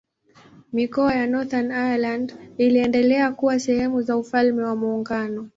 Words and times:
Mikoa 0.73 1.15
ya 1.15 1.27
Northern 1.27 1.71
Ireland 1.71 2.33
iliendelea 2.57 3.31
kuwa 3.31 3.59
sehemu 3.59 4.01
za 4.01 4.17
Ufalme 4.17 4.63
wa 4.63 4.75
Muungano. 4.75 5.49